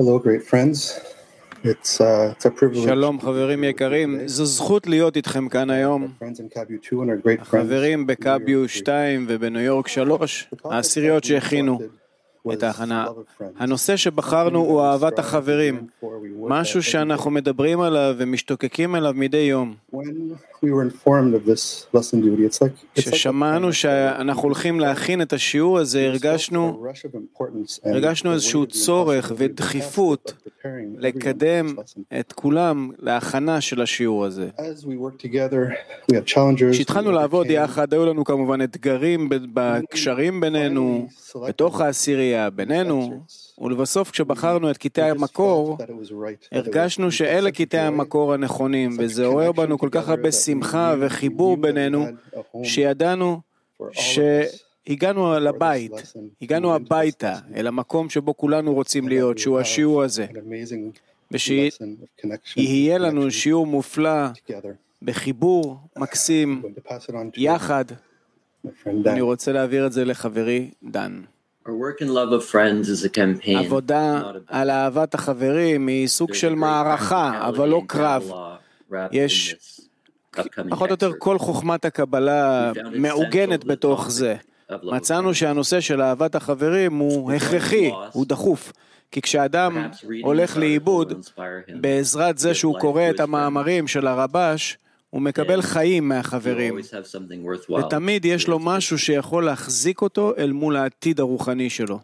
[0.00, 0.78] Hello, great friends.
[1.64, 2.88] It's, uh, it's a privilege.
[2.88, 6.08] שלום חברים יקרים, זו זכות להיות איתכם כאן היום.
[6.22, 7.44] Friends in Cabu 2 and our great friends.
[7.44, 11.78] חברים בקביו 2 ובניו יורק 3, העשיריות שהכינו
[12.52, 13.06] את ההכנה.
[13.58, 15.86] הנושא שבחרנו הוא אהבת החברים,
[16.48, 19.74] משהו שאנחנו מדברים עליו ומשתוקקים אליו מדי יום.
[20.60, 24.80] When we were informed of this lesson duty, it's like, it's like כששמענו שאנחנו הולכים
[24.80, 26.84] להכין את השיעור הזה, הרגשנו,
[27.84, 30.32] הרגשנו איזשהו צורך ודחיפות
[30.98, 31.76] לקדם.
[32.20, 34.48] את כולם להכנה של השיעור הזה.
[36.72, 41.08] כשהתחלנו לעבוד יחד, היו לנו כמובן אתגרים בקשרים בינינו,
[41.48, 43.20] בתוך העשירייה, בינינו,
[43.60, 45.78] ולבסוף כשבחרנו את קטעי המקור,
[46.52, 52.06] הרגשנו שאלה קטעי המקור הנכונים, וזה עורר בנו כל כך הרבה שמחה וחיבור בינינו,
[52.62, 53.40] שידענו
[53.92, 55.92] שהגענו לבית,
[56.42, 60.26] הגענו הביתה, אל המקום שבו כולנו רוצים להיות, שהוא השיעור הזה,
[61.30, 64.26] ושיהיה לנו שיעור מופלא.
[65.02, 66.62] בחיבור מקסים,
[67.36, 67.84] יחד.
[68.86, 69.20] אני.
[69.20, 71.20] רוצה להעביר את זה לחברי דן.
[71.68, 73.58] Our work in love of friends is a campaign.
[73.58, 78.30] עבודה על אהבת החברים היא סוג של מערכה, אבל לא קרב.
[79.12, 79.54] יש
[80.70, 81.12] פחות או יותר.
[81.18, 84.34] כל חוכמת הקבלה מעוגנת בתוך זה.
[84.82, 85.34] מצאנו.
[85.34, 88.72] שהנושא של אהבת החברים הוא הכרחי, הוא דחוף.
[89.10, 89.88] כי כשאדם
[90.22, 91.24] הולך לאיבוד,
[91.80, 94.78] בעזרת זה שהוא קורא את המאמרים של הרבש,
[95.10, 96.08] הוא מקבל Then חיים.
[96.08, 96.74] מהחברים.
[97.78, 102.00] ותמיד יש לו משהו שיכול להחזיק אותו אל מול העתיד הרוחני שלו.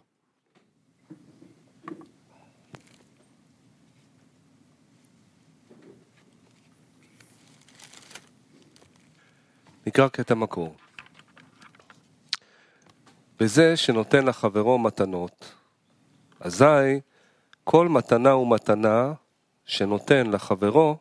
[9.87, 10.75] נקרא קטע מקור.
[13.39, 15.53] בזה שנותן לחברו מתנות,
[16.39, 16.99] אזי
[17.63, 19.13] כל מתנה ומתנה
[19.65, 20.97] שנותן לחברו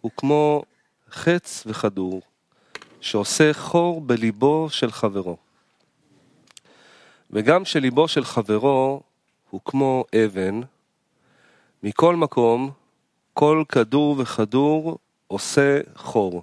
[0.00, 0.62] הוא כמו
[1.10, 2.22] חץ וכדור
[3.00, 5.36] שעושה חור בליבו של חברו.
[7.30, 9.02] וגם שליבו של חברו
[9.50, 10.60] הוא כמו אבן,
[11.82, 12.70] מכל מקום
[13.34, 16.42] כל כדור וכדור עושה חור.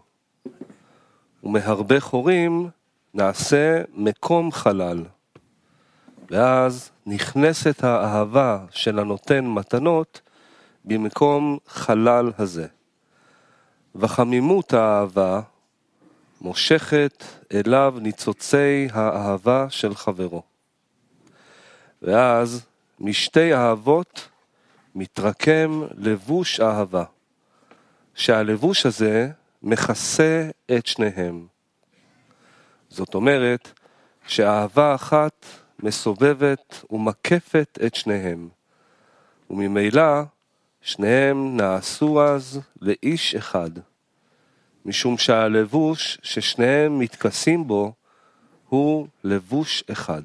[1.44, 2.70] ומהרבה חורים
[3.14, 5.04] נעשה מקום חלל.
[6.32, 10.22] ואז נכנסת האהבה של הנותן מתנות
[10.86, 12.68] במקום חלל הזה.
[13.96, 15.42] וחמימות האהבה
[16.42, 17.24] מושכת
[17.54, 20.44] אליו ניצוצי האהבה של חברו.
[22.02, 22.66] ואז
[23.00, 24.30] משתי אהבות
[24.96, 27.04] מתרקם לבוש אהבה,
[28.16, 29.30] שהלבוש הזה
[29.64, 31.48] מכסה את שניהם.
[32.90, 33.80] זאת אומרת
[34.28, 35.46] שאהבה אחת
[35.80, 38.50] מסובבת ומקפת את שניהם,
[39.50, 40.22] וממילא
[40.82, 43.72] שניהם נעשו אז לאיש אחד,
[44.86, 47.94] משום שהלבוש ששניהם מתכסים בו
[48.70, 50.22] הוא לבוש אחד.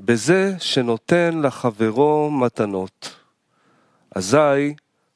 [0.00, 3.16] בזה שנותן לחברו מתנות,
[4.14, 4.74] אזי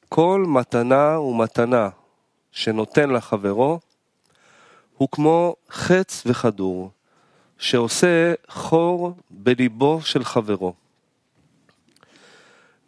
[0.08, 1.88] כל מתנה ומתנה
[2.52, 3.80] שנותן לחברו
[4.96, 6.90] הוא כמו חץ וכדור
[7.58, 10.74] שעושה חור בליבו של חברו.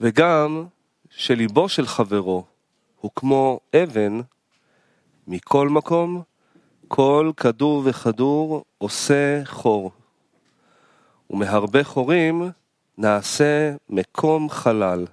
[0.00, 0.66] וגם
[1.10, 2.44] שליבו של חברו
[3.00, 4.20] הוא כמו אבן,
[5.26, 6.22] מכל מקום,
[6.88, 9.90] כל כדור וכדור עושה חור.
[11.30, 12.50] ומהרבה חורים
[12.98, 15.06] נעשה מקום חלל.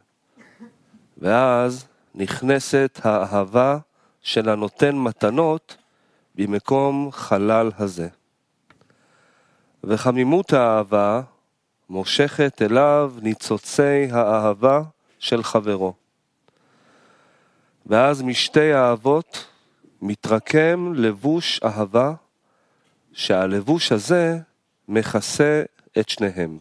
[1.17, 3.77] ואז נכנסת האהבה
[4.21, 5.77] של הנותן מתנות
[6.35, 8.07] במקום חלל הזה.
[9.83, 11.21] וחמימות האהבה
[11.89, 14.81] מושכת אליו ניצוצי האהבה
[15.19, 16.02] של חברו.
[17.85, 19.47] ואז משתי האהבות
[20.01, 22.13] מתרקם לבוש אהבה,
[23.13, 24.37] שהלבוש הזה
[24.87, 25.63] מכסה
[25.99, 26.59] את שניהם.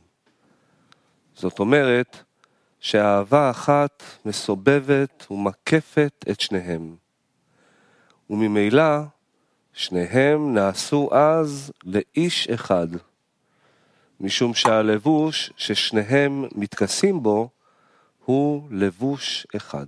[1.35, 2.19] זאת אומרת
[2.81, 6.97] שאהבה אחת מסובבת ומקפת את שניהם.
[8.31, 8.99] וממילא
[9.73, 12.89] שניהם נעשו אז לאיש אחד,
[14.21, 17.49] משום שהלבוש ששניהם מתכסים בו
[18.25, 19.87] הוא לבוש אחד.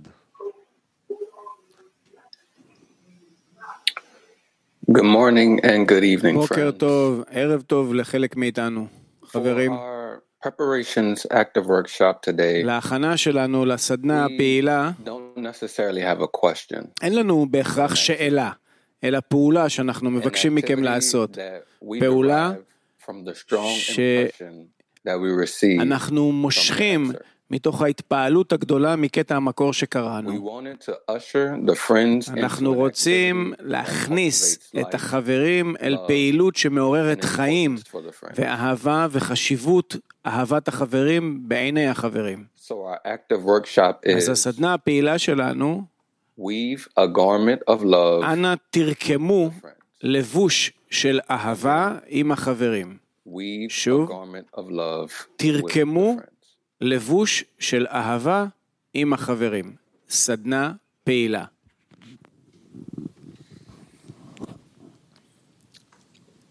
[4.91, 6.79] Good morning and good evening, בוקר friends.
[6.79, 8.87] טוב, ערב טוב לחלק מאיתנו,
[9.23, 9.71] For חברים.
[9.73, 16.85] our preparations active workshop today, להכנה שלנו לסדנה הפעילה, don't necessarily have a question.
[17.01, 18.51] אין לנו בהכרח שאלה,
[19.03, 21.37] אלא פעולה שאנחנו מבקשים מכם לעשות.
[21.99, 22.53] פעולה
[23.63, 23.99] ש-.
[25.79, 27.11] אנחנו מושכים.
[27.51, 30.49] מתוך ההתפעלות הגדולה מקטע המקור שקראנו.
[32.29, 37.75] אנחנו רוצים להכניס את החברים אל פעילות שמעוררת חיים.
[38.35, 39.95] ואהבה וחשיבות
[40.25, 42.43] אהבת החברים בעיני החברים.
[44.17, 45.83] אז הסדנה הפעילה שלנו,
[48.23, 49.49] אנא תרקמו.
[50.03, 52.97] לבוש של אהבה עם החברים.
[53.69, 54.09] שוב,
[55.35, 56.15] תרקמו.
[56.81, 58.45] לבוש של אהבה
[58.93, 59.75] עם החברים.
[60.09, 60.73] סדנה
[61.03, 61.45] פעילה.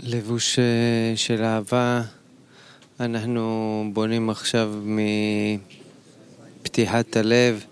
[0.00, 2.02] לבוש אה, של אהבה,
[3.00, 4.72] אנחנו בונים עכשיו
[6.62, 7.64] מפתיחת הלב,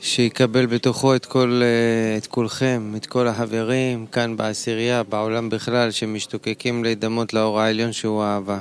[0.00, 6.84] שיקבל בתוכו את כל, אה, את כולכם, את כל החברים כאן בעשירייה, בעולם בכלל, שמשתוקקים
[6.84, 8.60] להידמות לאור העליון שהוא אהבה.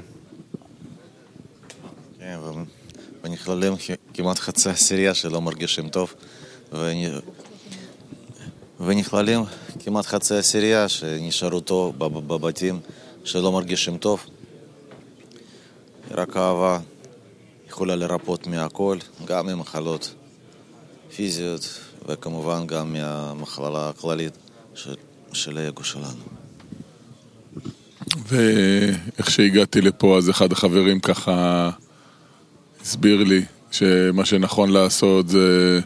[2.20, 2.64] כן, ו-
[3.30, 3.74] ונכללים
[4.14, 6.14] כמעט חצי עשירייה שלא מרגישים טוב,
[6.74, 7.22] ונ-
[8.80, 9.44] ונכללים
[9.80, 12.80] כמעט חצי עשירייה שנשארו טוב בב- בבתים
[13.24, 14.26] שלא מרגישים טוב.
[16.12, 16.80] רק אהבה
[17.68, 20.14] יכולה לרפות מהכל, גם ממחלות
[21.16, 24.34] פיזיות, וכמובן גם מהמחלה הכללית
[24.76, 24.96] של,
[25.34, 26.24] של האגו שלנו.
[28.28, 31.70] ואיך שהגעתי לפה, אז אחד החברים ככה
[32.82, 33.42] הסביר לי
[33.72, 35.80] שמה שנכון לעשות זה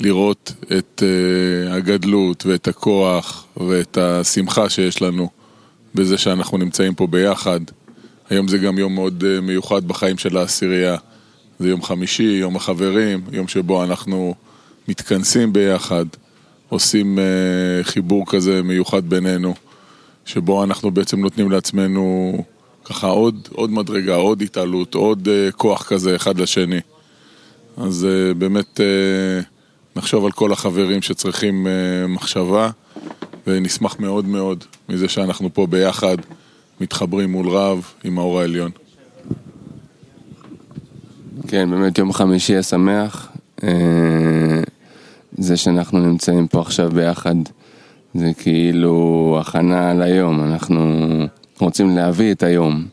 [0.00, 5.28] לראות את אה, הגדלות ואת הכוח ואת השמחה שיש לנו
[5.94, 7.60] בזה שאנחנו נמצאים פה ביחד.
[8.30, 10.96] היום זה גם יום מאוד אה, מיוחד בחיים של העשירייה.
[11.58, 14.34] זה יום חמישי, יום החברים, יום שבו אנחנו
[14.88, 16.06] מתכנסים ביחד,
[16.68, 17.24] עושים אה,
[17.82, 19.54] חיבור כזה מיוחד בינינו.
[20.24, 22.32] שבו אנחנו בעצם נותנים לעצמנו
[22.84, 26.80] ככה עוד, עוד מדרגה, עוד התעלות, עוד uh, כוח כזה אחד לשני.
[27.76, 29.44] אז uh, באמת uh,
[29.96, 32.70] נחשוב על כל החברים שצריכים uh, מחשבה,
[33.46, 36.16] ונשמח מאוד מאוד מזה שאנחנו פה ביחד,
[36.80, 38.70] מתחברים מול רב עם האור העליון.
[41.48, 43.28] כן, באמת יום חמישי השמח.
[45.38, 47.34] זה שאנחנו נמצאים פה עכשיו ביחד,
[48.14, 51.06] זה כאילו הכנה ליום, אנחנו
[51.64, 52.86] רוצים להביא את היום.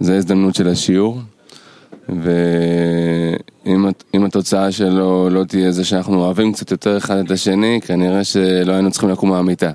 [0.00, 1.18] זו ההזדמנות של השיעור,
[2.08, 8.24] ואם אם התוצאה שלו לא תהיה זה שאנחנו אוהבים קצת יותר אחד את השני, כנראה
[8.24, 9.70] שלא היינו צריכים לקום מהמיטה.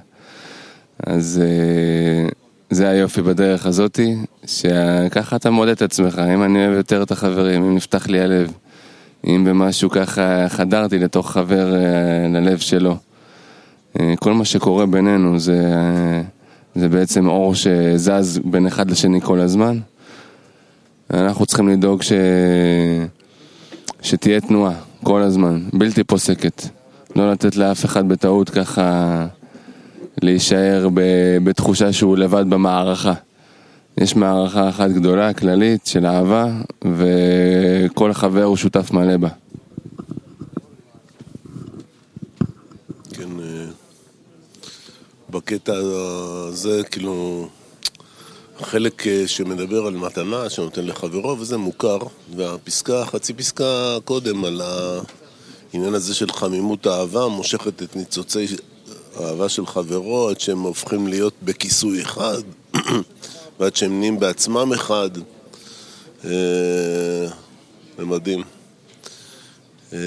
[1.07, 2.29] אז אה,
[2.69, 4.15] זה היופי בדרך הזאתי,
[4.45, 8.51] שככה אתה מודד את עצמך, אם אני אוהב יותר את החברים, אם נפתח לי הלב,
[9.27, 12.97] אם במשהו ככה חדרתי לתוך חבר אה, ללב שלו.
[13.99, 15.61] אה, כל מה שקורה בינינו זה,
[16.75, 19.79] זה בעצם אור שזז בין אחד לשני כל הזמן.
[21.13, 22.13] אנחנו צריכים לדאוג ש...
[24.01, 26.67] שתהיה תנועה כל הזמן, בלתי פוסקת.
[27.15, 29.27] לא לתת לאף אחד בטעות ככה
[30.21, 31.01] להישאר ב...
[31.43, 33.13] בתחושה שהוא לבד במערכה.
[33.97, 36.47] יש מערכה אחת גדולה, כללית, של אהבה,
[36.95, 39.29] וכל חבר הוא שותף מלא בה.
[43.13, 43.65] כן, אה,
[45.33, 47.47] בקטע הזה, כאילו,
[48.61, 51.97] חלק אה, שמדבר על מתנה שנותן לחברו, וזה מוכר,
[52.35, 58.45] והפסקה, חצי פסקה קודם על העניין הזה של חמימות האהבה, מושכת את ניצוצי
[59.15, 62.41] האהבה של חברו עד שהם הופכים להיות בכיסוי אחד,
[63.59, 65.09] ועד שהם נהיים בעצמם אחד.
[66.25, 66.31] אה,
[67.97, 68.43] זה מדהים.
[69.93, 69.99] אה,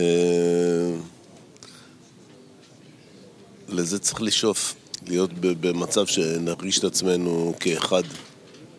[3.68, 4.75] לזה צריך לשאוף,
[5.08, 8.02] להיות במצב שנרגיש את עצמנו כאחד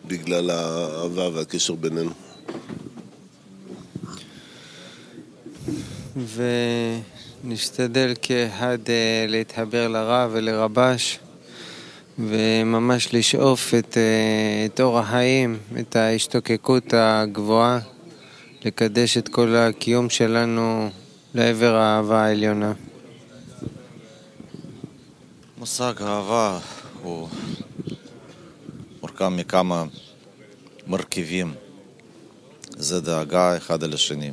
[0.06, 2.10] בגלל האהבה והקשר בינינו.
[7.44, 11.18] ונשתדל כאחד אה, להתחבר לרע ולרבש
[12.18, 17.78] וממש לשאוף את, אה, את אור החיים, את ההשתוקקות הגבוהה,
[18.64, 20.90] לקדש את כל הקיום שלנו
[21.34, 22.72] לעבר האהבה העליונה.
[25.58, 26.58] מושג אהבה
[27.02, 27.28] הוא
[29.00, 29.84] מורכב מכמה
[30.86, 31.54] מרכיבים.
[32.70, 34.32] זה דאגה אחד על השני.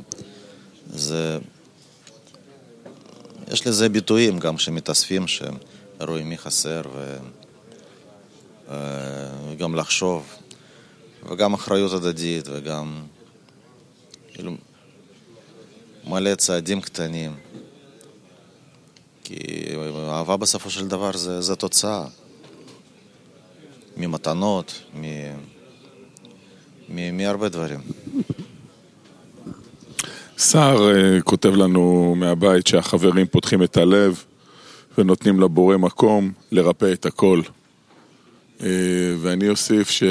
[0.90, 1.38] זה...
[3.52, 7.16] יש לזה ביטויים גם שמתאספים, שרואים מי חסר ו...
[9.50, 10.34] וגם לחשוב,
[11.30, 13.02] וגם אחריות הדדית, וגם
[14.32, 14.52] כאילו
[16.04, 17.36] מלא צעדים קטנים.
[19.26, 19.36] כי
[20.08, 22.04] אהבה בסופו של דבר זה, זה תוצאה
[23.96, 25.04] ממתנות, מ...
[26.88, 27.16] מ...
[27.16, 27.80] מהרבה דברים.
[30.38, 34.24] סער uh, כותב לנו מהבית שהחברים פותחים את הלב
[34.98, 37.40] ונותנים לבורא מקום לרפא את הכל.
[38.58, 38.62] Uh,
[39.18, 40.02] ואני אוסיף ש...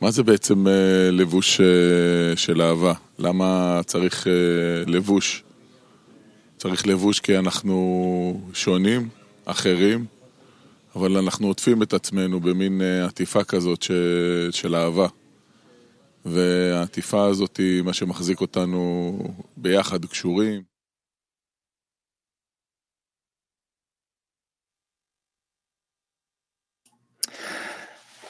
[0.00, 0.70] מה זה בעצם uh,
[1.10, 1.60] לבוש
[2.36, 2.92] של אהבה?
[3.18, 4.26] למה צריך
[4.86, 5.42] לבוש?
[6.58, 9.08] צריך לבוש כי אנחנו שונים,
[9.44, 10.04] אחרים,
[10.96, 13.90] אבל אנחנו עוטפים את עצמנו במין עטיפה כזאת ש...
[14.50, 15.06] של אהבה.
[16.24, 19.18] והעטיפה הזאת היא מה שמחזיק אותנו
[19.56, 20.77] ביחד קשורים.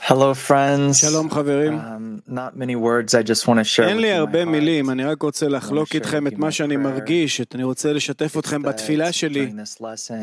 [0.09, 0.93] Hello friends.
[0.93, 1.79] שלום חברים.
[1.79, 5.23] Um, not many words, I just want to share אין לי הרבה מילים, אני רק
[5.23, 9.53] רוצה לחלוק איתכם את מה שאני מרגיש, אני רוצה לשתף אתכם בתפילה שלי,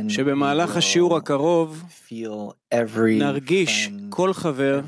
[0.10, 1.84] שבמהלך השיעור הקרוב
[3.08, 4.82] נרגיש כל חבר,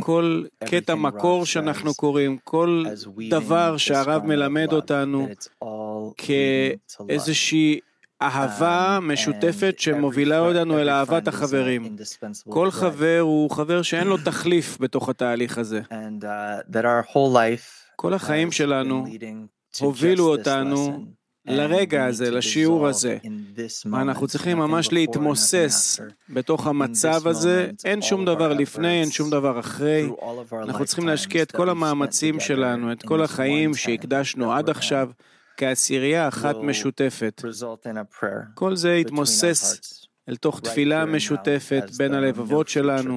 [0.00, 2.84] כל קטע מקור שאנחנו קוראים, כל
[3.30, 5.28] דבר שהרב מלמד אותנו
[6.16, 7.80] כאיזושהי
[8.22, 11.96] אהבה משותפת שמובילה אותנו אל אהבת החברים.
[12.48, 15.80] כל חבר הוא חבר שאין לו תחליף בתוך התהליך הזה.
[17.96, 19.06] כל החיים שלנו
[19.80, 21.06] הובילו אותנו
[21.46, 23.18] לרגע הזה, לשיעור הזה.
[23.86, 30.08] אנחנו צריכים ממש להתמוסס בתוך המצב הזה, אין שום דבר לפני, אין שום דבר אחרי.
[30.62, 35.10] אנחנו צריכים להשקיע את כל המאמצים שלנו, את כל החיים שהקדשנו עד עכשיו.
[35.56, 37.42] כעשירייה אחת משותפת.
[38.54, 39.80] כל זה יתמוסס
[40.28, 43.16] אל תוך תפילה משותפת בין הלבבות שלנו,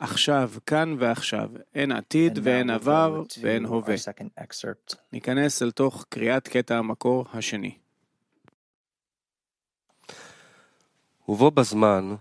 [0.00, 1.48] עכשיו, כאן ועכשיו.
[1.74, 3.94] אין עתיד ואין עבר ואין הווה.
[5.12, 7.74] ניכנס אל תוך קריאת קטע המקור השני.
[11.28, 12.14] ובו בזמן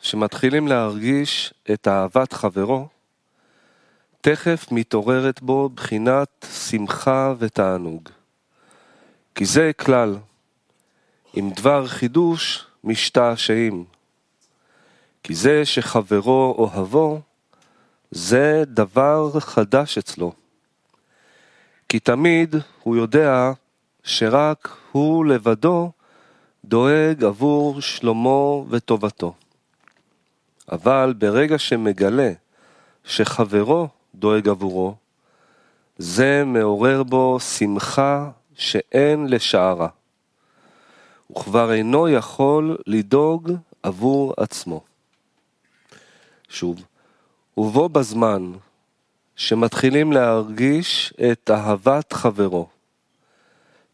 [0.00, 2.88] שמתחילים להרגיש את אהבת חברו,
[4.20, 8.08] תכף מתעוררת בו בחינת שמחה ותענוג.
[9.38, 10.16] כי זה כלל,
[11.34, 13.84] עם דבר חידוש משתעשעים.
[15.22, 17.20] כי זה שחברו אוהבו,
[18.10, 20.32] זה דבר חדש אצלו.
[21.88, 23.52] כי תמיד הוא יודע
[24.04, 25.90] שרק הוא לבדו
[26.64, 29.34] דואג עבור שלומו וטובתו.
[30.72, 32.32] אבל ברגע שמגלה
[33.04, 34.94] שחברו דואג עבורו,
[35.98, 39.88] זה מעורר בו שמחה שאין לשערה.
[41.26, 44.84] הוא כבר אינו יכול לדאוג עבור עצמו.
[46.48, 46.84] שוב,
[47.56, 48.52] ובו בזמן
[49.36, 52.68] שמתחילים להרגיש את אהבת חברו,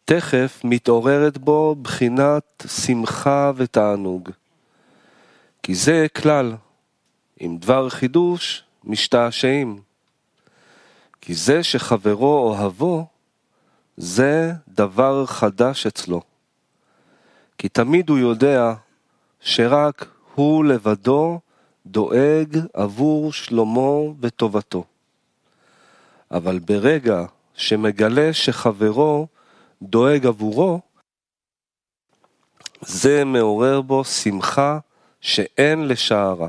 [0.04, 4.30] תכף מתעוררת בו בחינת שמחה ותענוג.
[5.62, 6.54] כי זה כלל,
[7.40, 9.80] עם דבר חידוש משתעשעים.
[11.21, 13.06] כי זה שחברו אוהבו,
[13.96, 16.20] זה דבר חדש אצלו.
[17.58, 18.74] כי תמיד הוא יודע
[19.40, 21.40] שרק הוא לבדו
[21.86, 24.84] דואג עבור שלומו וטובתו.
[26.30, 27.24] אבל ברגע
[27.54, 29.26] שמגלה שחברו
[29.82, 30.80] דואג עבורו,
[32.80, 34.78] זה מעורר בו שמחה
[35.20, 36.48] שאין לשערה.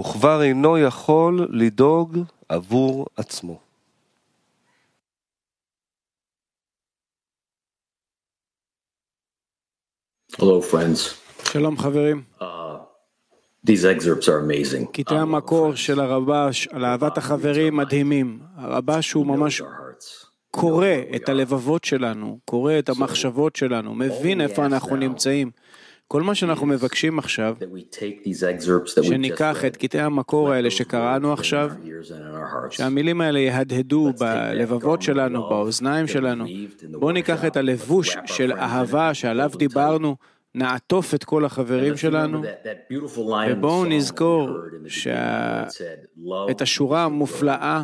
[0.00, 3.71] וכבר אינו יכול לדאוג עבור עצמו.
[10.38, 10.98] Hello, friends.
[11.52, 12.22] שלום חברים.
[12.40, 12.44] Uh,
[13.66, 14.92] these excerpts are amazing.
[14.92, 18.38] קטעי המקור של הרבש על אהבת החברים מדהימים.
[18.56, 19.62] הרבש הוא ממש
[20.50, 20.86] קורא
[21.16, 25.50] את הלבבות שלנו, קורא את המחשבות שלנו, מבין איפה אנחנו נמצאים.
[26.12, 27.56] כל מה שאנחנו מבקשים עכשיו,
[29.02, 31.70] שניקח את קטעי המקור האלה שקראנו עכשיו,
[32.70, 36.44] שהמילים האלה יהדהדו בלבבות שלנו, באוזניים שלנו.
[36.90, 40.16] בואו ניקח את הלבוש של אהבה שעליו דיברנו,
[40.54, 42.42] נעטוף את כל החברים שלנו,
[43.50, 44.50] ובואו נזכור
[44.86, 45.64] שה...
[46.50, 47.82] את השורה המופלאה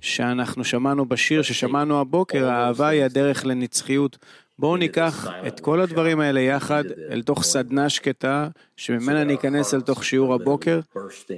[0.00, 4.18] שאנחנו שמענו בשיר ששמענו הבוקר, האהבה היא הדרך לנצחיות.
[4.58, 10.04] בואו ניקח את כל הדברים האלה יחד אל תוך סדנה שקטה, שממנה ניכנס אל תוך
[10.04, 10.80] שיעור הבוקר,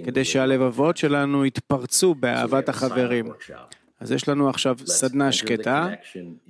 [0.05, 3.27] כדי שהלבבות שלנו יתפרצו באהבת החברים.
[4.01, 5.89] אז יש לנו עכשיו סדנה שקטה,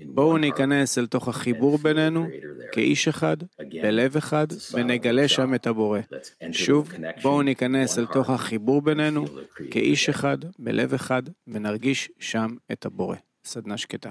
[0.05, 2.27] בואו ניכנס אל תוך החיבור בינינו
[2.73, 3.37] כאיש אחד,
[3.83, 6.00] בלב אחד, ונגלה שם את הבורא.
[6.53, 9.25] שוב, בואו ניכנס אל תוך החיבור בינינו
[9.71, 13.17] כאיש אחד, בלב אחד, ונרגיש שם את הבורא.
[13.45, 14.11] סדנה שקטה.